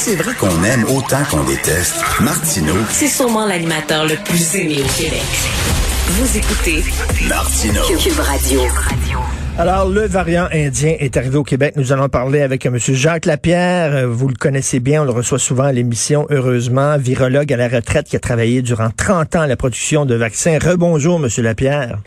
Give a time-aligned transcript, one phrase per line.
[0.00, 4.98] C'est vrai qu'on aime autant qu'on déteste, Martineau, C'est sûrement l'animateur le plus aimé au
[4.98, 5.20] Québec.
[6.08, 6.82] Vous écoutez
[7.28, 7.82] Martineau.
[7.98, 8.60] Cube Radio.
[9.58, 11.74] Alors, le variant indien est arrivé au Québec.
[11.76, 12.78] Nous allons parler avec M.
[12.78, 13.94] Jacques Lapierre.
[13.94, 16.96] Euh, Vous le connaissez bien, on le reçoit souvent à l'émission, heureusement.
[16.96, 20.58] Virologue à la retraite qui a travaillé durant 30 ans à la production de vaccins.
[20.58, 21.28] Rebonjour, M.
[21.44, 21.98] Lapierre.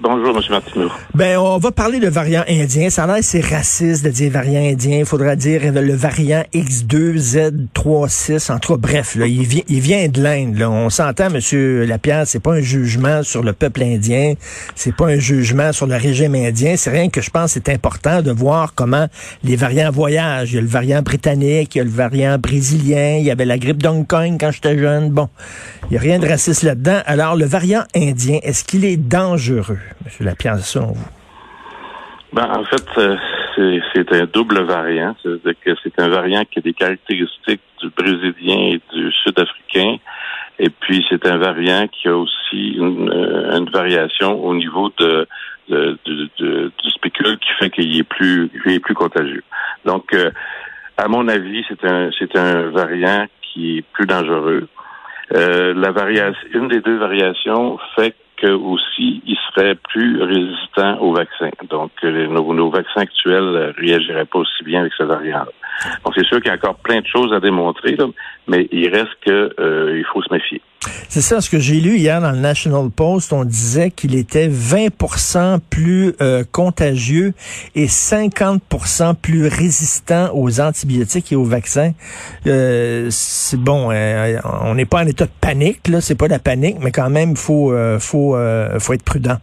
[0.00, 0.42] Bonjour, M.
[0.50, 0.90] Martineau.
[1.14, 2.88] Ben, on va parler de variant indien.
[2.88, 4.98] Ça a l'air c'est raciste de dire variant indien.
[5.00, 8.52] Il faudra dire le variant X2Z36.
[8.52, 10.62] En tout bref, là, il, vient, il vient de l'Inde.
[10.62, 14.34] On s'entend, Monsieur Lapierre, c'est pas un jugement sur le peuple indien.
[14.76, 16.76] C'est pas un jugement sur le régime indien.
[16.76, 19.08] C'est rien que je pense c'est important de voir comment
[19.42, 20.52] les variants voyagent.
[20.52, 23.46] Il y a le variant britannique, il y a le variant brésilien, il y avait
[23.46, 25.10] la grippe d'Hong Kong quand j'étais jeune.
[25.10, 25.28] Bon,
[25.90, 27.00] il y a rien de raciste là-dedans.
[27.06, 31.08] Alors, le variant indien, est-ce qu'il est dangereux, Monsieur Lapierre, selon vous?
[32.32, 33.16] Ben, en fait, euh,
[33.94, 35.16] c'est un double variant.
[35.22, 39.96] C'est-à-dire que c'est un variant qui a des caractéristiques du brésilien et du sud-africain.
[40.58, 45.26] Et puis, c'est un variant qui a aussi une, euh, variation au niveau de,
[45.68, 49.44] du spécule qui fait qu'il est plus, est plus contagieux.
[49.84, 50.30] Donc, euh,
[50.96, 54.68] à mon avis, c'est un, c'est un variant qui est plus dangereux.
[55.30, 61.50] La variation, une des deux variations fait que aussi il serait plus résistant au vaccin.
[61.68, 65.44] Donc euh, nos, nos vaccins actuels euh, réagiraient pas aussi bien avec ce variant.
[66.04, 68.06] Donc c'est sûr qu'il y a encore plein de choses à démontrer, là,
[68.46, 70.62] mais il reste que euh, faut se méfier.
[71.08, 74.48] C'est ça, ce que j'ai lu hier dans le National Post, on disait qu'il était
[74.48, 77.32] 20% plus euh, contagieux
[77.74, 81.92] et 50% plus résistant aux antibiotiques et aux vaccins.
[82.46, 86.38] Euh, c'est bon, euh, on n'est pas en état de panique, là, c'est pas la
[86.38, 88.36] panique, mais quand même, faut, faut,
[88.78, 89.38] faut être prudent.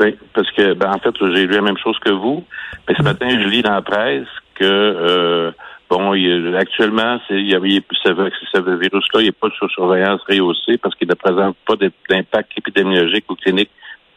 [0.00, 2.44] Oui, parce que ben, en fait, j'ai lu la même chose que vous,
[2.88, 5.52] mais ce matin, je lis dans la presse que
[5.90, 9.50] bon, il actuellement, il y a, il y a- ce, ce virus-là, il n'est pas
[9.50, 11.74] sur surveillance rehaussée parce qu'il ne présente pas
[12.10, 13.70] d'impact épidémiologique ou clinique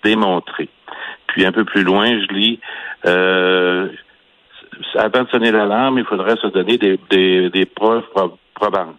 [0.04, 0.70] démontré.
[1.28, 2.60] Puis un peu plus loin, je lis
[3.06, 3.90] euh,
[4.96, 7.00] avant de sonner l'alarme, il faudrait se donner des,
[7.50, 8.96] des, preuves prob- probantes.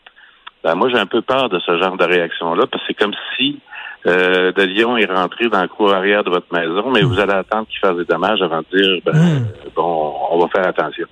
[0.63, 3.15] Ben, moi, j'ai un peu peur de ce genre de réaction-là, parce que c'est comme
[3.37, 3.59] si
[4.07, 7.33] euh, de Lyon est rentré dans le cour arrière de votre maison, mais vous allez
[7.35, 9.47] attendre qu'il fasse des dommages avant de dire, ben, Mm.
[9.77, 11.07] bon, on va faire attention.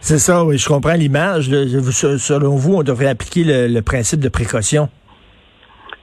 [0.00, 1.48] C'est ça, oui, je comprends l'image.
[1.48, 4.88] Selon vous, on devrait appliquer le, le principe de précaution?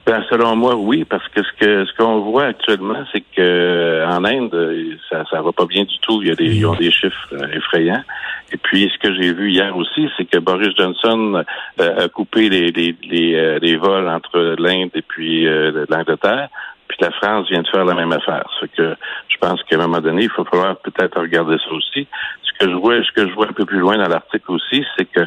[0.04, 4.08] Ben, selon moi, oui, parce que ce que ce qu'on voit actuellement, c'est que euh,
[4.08, 6.20] en Inde, euh, ça ça va pas bien du tout.
[6.22, 8.02] Il y a des ils ont des chiffres euh, effrayants.
[8.52, 11.42] Et puis, ce que j'ai vu hier aussi, c'est que Boris Johnson
[11.80, 16.48] euh, a coupé les les, les, euh, les vols entre l'Inde et puis euh, l'Angleterre.
[16.86, 18.44] Puis la France vient de faire la même affaire.
[18.60, 18.94] Ce que
[19.28, 22.06] je pense qu'à un moment donné, il faut falloir peut-être regarder ça aussi.
[22.42, 24.84] Ce que je vois, ce que je vois un peu plus loin dans l'article aussi,
[24.98, 25.22] c'est que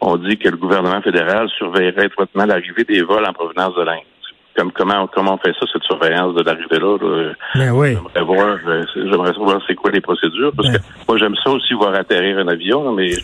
[0.00, 4.00] on dit que le gouvernement fédéral surveillerait étroitement l'arrivée des vols en provenance de l'Inde.
[4.60, 7.32] Comme comment comment on fait ça cette surveillance de l'arrivée là, là?
[7.54, 7.96] Mais oui.
[8.14, 10.76] J'aimerais voir, euh, j'aimerais savoir c'est quoi les procédures, parce que
[11.08, 13.20] moi j'aime ça aussi voir atterrir un avion, là, mais je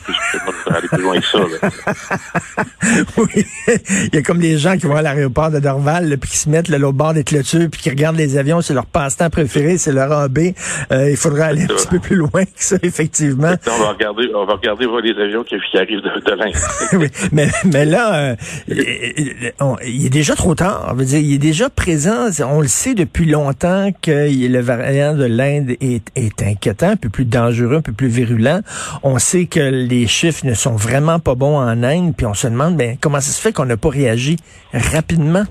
[0.65, 1.39] peux aller plus loin que ça.
[1.39, 2.65] là.
[3.19, 3.45] Oui,
[4.13, 6.37] il y a comme des gens qui vont à l'aéroport de Dorval, là, puis qui
[6.39, 9.29] se mettent là, l'autre bord des clôtures, puis qui regardent les avions, c'est leur passe-temps
[9.31, 10.39] préféré, c'est leur AB.
[10.93, 13.53] Euh, il faudrait aller un petit peu plus loin que ça, effectivement.
[13.67, 16.55] on va regarder, on va regarder voir les avions qui, qui arrivent de, de l'Inde.
[16.95, 18.37] oui, mais, mais là, euh,
[18.71, 20.89] euh, on- il est déjà trop tard.
[20.93, 22.29] Je veux dire, il est déjà présent.
[22.49, 27.25] On le sait depuis longtemps que le variant de l'Inde est, inquiétant, un peu plus
[27.25, 28.61] dangereux, un peu plus virulent.
[29.03, 32.47] On sait que les chiffres ne sont vraiment pas bons en Inde, puis on se
[32.47, 34.37] demande ben, comment ça se fait qu'on n'a pas réagi
[34.73, 35.45] rapidement?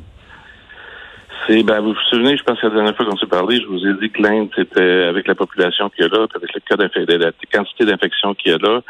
[1.47, 3.67] C'est, ben, vous vous souvenez, je pense que la dernière fois qu'on s'est parlé, je
[3.67, 6.61] vous ai dit que l'Inde, c'était, avec la population qu'il y a là, avec le
[6.61, 8.81] cas la quantité d'infections qu'il y a là,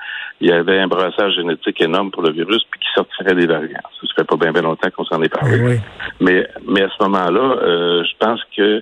[0.42, 3.80] il y avait un brassage génétique énorme pour le virus, puis qui sortirait des variants.
[4.02, 5.60] Ça fait pas bien, bien longtemps qu'on s'en est parlé.
[5.62, 5.78] Oui.
[6.20, 8.82] Mais, mais à ce moment-là, euh, je pense que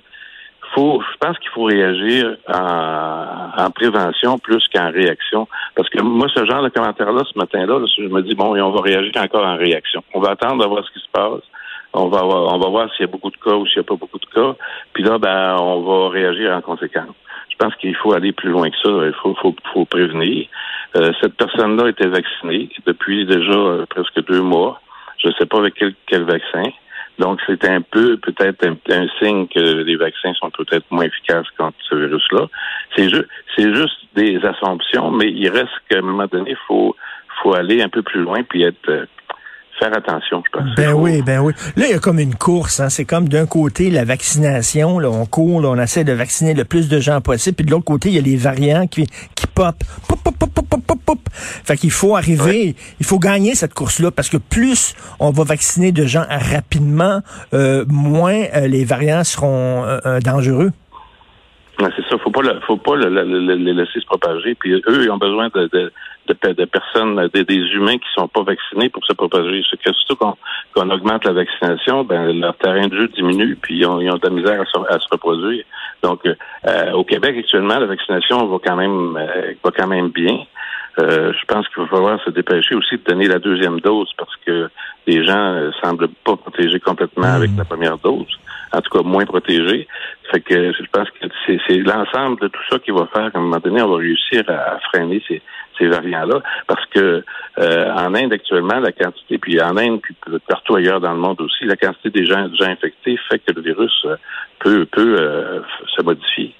[0.74, 5.46] faut, je pense qu'il faut réagir en, en prévention plus qu'en réaction.
[5.76, 8.60] Parce que moi, ce genre de commentaire-là, ce matin-là, là, je me dis, bon, et
[8.60, 10.02] on va réagir encore en réaction.
[10.14, 11.42] On va attendre de voir ce qui se passe.
[11.92, 13.86] On va, voir- on va voir s'il y a beaucoup de cas ou s'il n'y
[13.86, 14.56] a pas beaucoup de cas.
[14.92, 17.14] Puis là, ben, on va réagir en conséquence.
[17.50, 18.90] Je pense qu'il faut aller plus loin que ça.
[18.90, 20.46] Il faut, faut, faut prévenir.
[20.96, 24.80] Euh, cette personne-là était vaccinée depuis déjà euh, presque deux mois.
[25.18, 26.70] Je ne sais pas avec quel, quel vaccin.
[27.18, 31.76] Donc, c'est un peu peut-être un, signe que les vaccins sont peut-être moins efficaces contre
[31.88, 32.48] ce virus-là.
[32.96, 36.96] C'est juste, c'est juste des assumptions, mais il reste qu'à un moment donné, il faut,
[37.42, 39.06] faut aller un peu plus loin puis être euh,
[39.78, 40.74] faire attention, je pense.
[40.76, 41.52] Ben oui, ben oui.
[41.76, 42.80] Là, il y a comme une course.
[42.80, 42.88] Hein.
[42.88, 44.98] C'est comme d'un côté la vaccination.
[44.98, 47.56] Là, on court, là, on essaie de vacciner le plus de gens possible.
[47.56, 49.74] Puis de l'autre côté, il y a les variants qui, qui pop.
[50.08, 51.18] Pop, pop, pop, pop, pop, pop.
[51.34, 55.92] Fait qu'il faut arriver, il faut gagner cette course-là parce que plus on va vacciner
[55.92, 57.20] de gens rapidement,
[57.52, 60.70] euh, moins euh, les variants seront euh, dangereux.
[61.78, 62.16] c'est ça.
[62.22, 64.54] Faut pas, le, faut pas le, le, le, laisser se propager.
[64.54, 65.92] Puis eux, ils ont besoin de, de
[66.26, 69.62] de, de personnes, des, des, humains qui sont pas vaccinés pour se propager.
[69.68, 70.36] Ce que surtout qu'on
[70.74, 74.16] qu'on augmente la vaccination, ben leur terrain de jeu diminue, puis ils ont, ils ont
[74.16, 75.64] de la misère à se, à se reproduire.
[76.02, 80.38] Donc, euh, au Québec actuellement, la vaccination va quand même euh, va quand même bien.
[80.98, 84.34] Euh, je pense qu'il va falloir se dépêcher aussi de donner la deuxième dose parce
[84.46, 84.68] que
[85.06, 87.58] les gens euh, semblent pas protégés complètement avec mmh.
[87.58, 88.38] la première dose,
[88.72, 89.88] en tout cas moins protégés.
[90.30, 93.42] Fait que je pense que c'est l'ensemble de tout ça qui va faire qu'à un
[93.42, 95.42] moment donné, on va réussir à, à freiner ces,
[95.78, 97.24] ces variants-là, parce que
[97.58, 100.14] euh, en Inde actuellement, la quantité, puis en Inde, puis
[100.48, 103.62] partout ailleurs dans le monde aussi, la quantité des gens, gens infectés fait que le
[103.62, 104.16] virus euh,
[104.60, 105.60] peut, peut euh,
[105.96, 106.53] se modifier.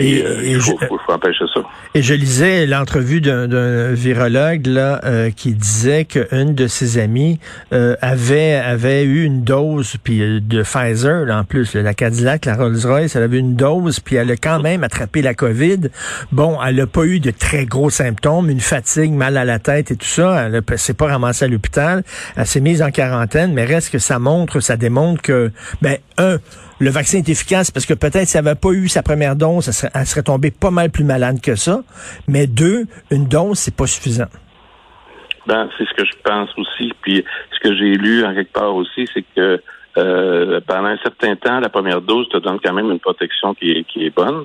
[0.00, 1.60] Et, euh, il faut, faut, faut, empêcher ça.
[1.94, 7.38] Et je lisais l'entrevue d'un virologue là euh, qui disait qu'une de ses amies
[7.72, 12.44] euh, avait avait eu une dose puis de Pfizer là, en plus là, la Cadillac,
[12.44, 15.88] la Rolls-Royce, elle avait une dose puis elle a quand même attrapé la Covid.
[16.32, 19.90] Bon, elle n'a pas eu de très gros symptômes, une fatigue, mal à la tête
[19.90, 20.48] et tout ça.
[20.48, 22.02] Elle s'est pas ramassée à l'hôpital.
[22.36, 25.50] Elle s'est mise en quarantaine, mais reste que ça montre, ça démontre que
[25.82, 26.38] ben un
[26.80, 29.68] le vaccin est efficace parce que peut-être si elle n'avait pas eu sa première dose,
[29.94, 31.80] elle serait, tombée pas mal plus malade que ça.
[32.28, 34.28] Mais deux, une dose, c'est pas suffisant.
[35.46, 36.92] Ben, c'est ce que je pense aussi.
[37.02, 39.60] Puis ce que j'ai lu en quelque part aussi, c'est que
[39.96, 43.70] euh, pendant un certain temps, la première dose te donne quand même une protection qui
[43.70, 44.44] est, qui est bonne,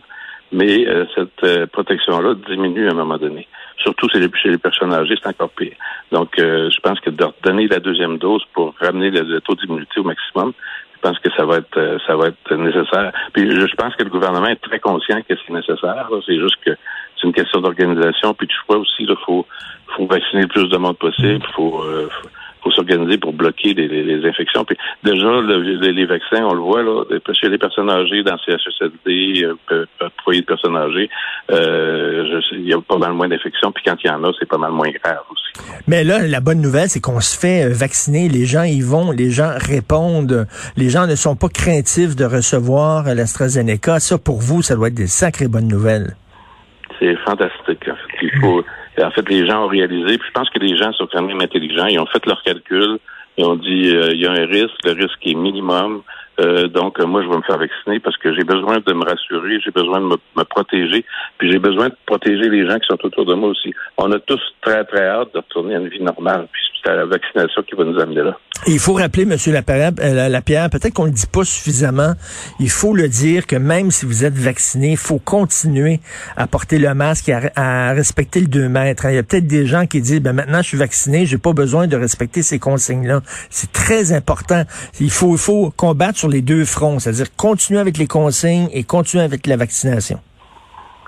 [0.52, 3.48] mais euh, cette euh, protection-là diminue à un moment donné.
[3.78, 5.76] Surtout chez les, personnes âgées, c'est encore pire.
[6.12, 10.00] Donc, je pense que de donner la deuxième dose pour ramener le, le taux d'immunité
[10.00, 10.54] au maximum,
[11.04, 13.12] pense que ça va être euh, ça va être nécessaire.
[13.34, 16.08] Puis je pense que le gouvernement est très conscient que c'est nécessaire.
[16.26, 18.34] C'est juste que c'est une question d'organisation.
[18.34, 19.46] Puis tu vois aussi, il faut
[19.96, 21.46] faut vacciner le plus de monde possible.
[21.54, 22.30] Faut, euh, faut
[22.64, 24.64] faut s'organiser pour bloquer les, les, les, infections.
[24.64, 29.46] Puis déjà, le, les, vaccins, on le voit là, chez les personnes âgées, dans CHSLD,
[29.72, 29.86] euh,
[30.24, 31.10] foyer de personnes âgées,
[31.52, 33.72] euh, je, il y a pas mal moins d'infections.
[33.72, 35.44] Puis quand il y en a, c'est pas mal moins grave aussi.
[35.88, 38.30] Mais là, la bonne nouvelle, c'est qu'on se fait euh, vacciner.
[38.30, 40.48] Les gens y vont, les gens répondent.
[40.78, 44.00] Les gens ne sont pas craintifs de recevoir l'AstraZeneca.
[44.00, 46.16] Ça, pour vous, ça doit être des sacrées bonnes nouvelles.
[47.00, 47.88] C'est fantastique.
[47.90, 48.14] En fait.
[48.22, 48.64] Il faut
[49.02, 51.42] en fait, les gens ont réalisé, puis je pense que les gens sont quand même
[51.42, 51.88] intelligents.
[51.88, 52.98] Ils ont fait leurs calculs.
[53.38, 56.04] Ils ont dit euh, il y a un risque, le risque est minimum.
[56.40, 59.60] Euh, donc, moi, je vais me faire vacciner parce que j'ai besoin de me rassurer,
[59.64, 61.06] j'ai besoin de me, protéger,
[61.38, 63.74] puis j'ai besoin de protéger les gens qui sont autour de moi aussi.
[63.98, 67.06] On a tous très, très hâte de retourner à une vie normale, puis c'est la
[67.06, 68.38] vaccination qui va nous amener là.
[68.68, 69.36] Il faut rappeler, M.
[69.36, 72.14] Euh, Lapierre peut-être qu'on ne le dit pas suffisamment,
[72.60, 76.00] il faut le dire que même si vous êtes vacciné, il faut continuer
[76.38, 79.06] à porter le masque et à, respecter le 2 mètres.
[79.10, 81.54] Il y a peut-être des gens qui disent, ben maintenant je suis vacciné, j'ai pas
[81.54, 83.22] besoin de respecter ces consignes-là.
[83.50, 84.64] C'est très important.
[85.00, 88.86] Il faut, il faut combattre sur les deux fronts, c'est-à-dire continuer avec les consignes et
[88.86, 90.20] continuer avec la vaccination.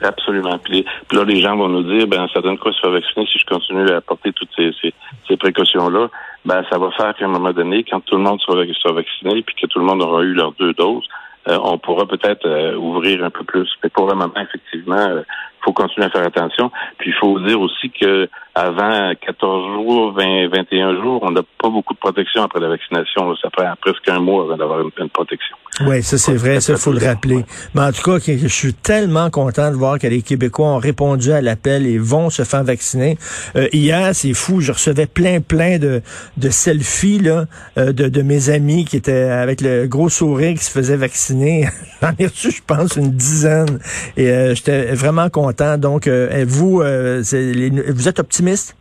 [0.03, 0.57] Absolument.
[0.57, 3.39] Puis, là, les gens vont nous dire, ben, ça donne quoi se faire vacciner si
[3.39, 6.10] je continue à apporter toutes ces, précautions-là?
[6.43, 8.57] Ben, ça va faire qu'à un moment donné, quand tout le monde sera,
[8.91, 11.07] vacciné, puis que tout le monde aura eu leurs deux doses,
[11.48, 13.69] euh, on pourra peut-être euh, ouvrir un peu plus.
[13.81, 15.22] Mais pour le moment, effectivement, euh,
[15.65, 16.72] faut continuer à faire attention.
[16.98, 21.69] Puis il faut dire aussi que avant 14 jours, 20, 21 jours, on n'a pas
[21.69, 23.36] beaucoup de protection après la vaccination.
[23.36, 25.57] Ça prend presque un mois avant d'avoir une, une protection.
[25.81, 27.43] Oui, ça c'est vrai, ça faut le rappeler.
[27.74, 31.34] Mais en tout cas, je suis tellement content de voir que les Québécois ont répondu
[31.34, 33.17] à l'appel et vont se faire vacciner.
[33.57, 36.01] Euh, hier, c'est fou, je recevais plein, plein de,
[36.38, 37.45] de selfies là,
[37.77, 41.67] euh, de, de mes amis qui étaient avec le gros sourire qui se faisaient vacciner.
[42.01, 43.79] J'en ai reçu, je pense, une dizaine.
[44.15, 45.54] Et euh, j'étais vraiment content.
[45.77, 48.77] Donc, euh, vous, euh, vous êtes optimiste?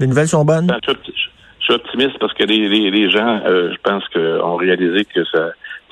[0.00, 0.66] Les nouvelles sont bonnes?
[0.66, 0.92] Ben, je,
[1.60, 5.20] suis optimiste parce que les, les, gens, je pense, ont réalisé que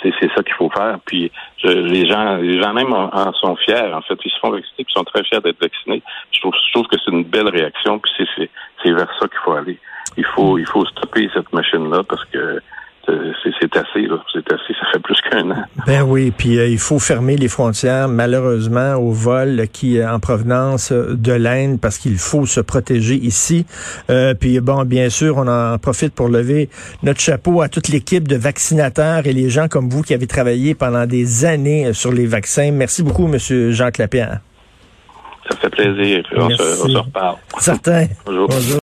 [0.03, 0.99] c'est ça qu'il faut faire.
[1.07, 1.31] Puis
[1.65, 3.93] les gens, les gens même en, en, sont fiers.
[3.93, 6.03] En fait, ils se font vacciner, puis sont très fiers d'être vaccinés.
[6.33, 7.99] Je trouve, je trouve que c'est une belle réaction.
[7.99, 9.79] Puis c'est vers ça qu'il faut aller.
[10.17, 12.61] Il faut, il faut stopper cette machine-là parce que
[13.43, 14.23] c'est c'est assez, là.
[14.33, 15.65] C'est assez, ça fait plus qu'un an.
[15.87, 20.93] Ben oui, puis euh, il faut fermer les frontières, malheureusement, aux vols qui en provenance
[20.93, 23.67] de l'Inde, parce qu'il faut se protéger ici.
[24.11, 26.69] Euh, puis bon, bien sûr, on en profite pour lever
[27.03, 30.75] notre chapeau à toute l'équipe de vaccinateurs et les gens comme vous qui avez travaillé
[30.75, 32.71] pendant des années sur les vaccins.
[32.73, 34.41] Merci beaucoup, Monsieur Jacques Lapierre.
[35.51, 36.23] Ça fait plaisir.
[36.37, 37.37] On se, on se reparle.
[37.59, 38.07] Certain.
[38.25, 38.49] Bonjour.
[38.49, 38.63] Bonjour.